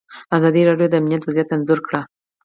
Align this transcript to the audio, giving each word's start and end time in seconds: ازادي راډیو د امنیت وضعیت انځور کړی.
ازادي 0.37 0.61
راډیو 0.69 0.87
د 0.91 0.95
امنیت 1.01 1.23
وضعیت 1.25 1.49
انځور 1.55 1.79
کړی. 1.87 2.01